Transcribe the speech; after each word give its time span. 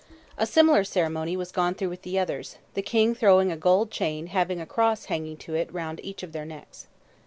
A 0.35 0.47
similar 0.47 0.83
ceremony 0.83 1.37
was 1.37 1.51
gone 1.51 1.75
through 1.75 1.89
with 1.89 2.01
the 2.01 2.17
others, 2.17 2.57
the 2.73 2.81
King 2.81 3.13
throwing 3.13 3.51
a 3.51 3.55
gold 3.55 3.91
chain 3.91 4.25
having 4.33 4.59
a 4.59 4.65
cross 4.65 5.05
hanging 5.05 5.37
to 5.45 5.53
it 5.53 5.71
round 5.71 5.99
each 6.03 6.23
of 6.23 6.31
their 6.31 6.43
necks. 6.43 6.87